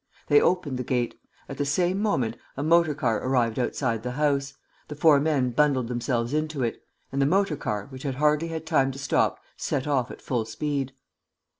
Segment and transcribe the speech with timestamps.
[0.29, 1.13] They opened the gate.
[1.47, 4.55] At the same moment, a motor car arrived outside the house.
[4.87, 6.81] The four men bundled themselves into it;
[7.11, 10.45] and the motor car, which had hardly had time to stop, set off at full
[10.45, 10.93] speed.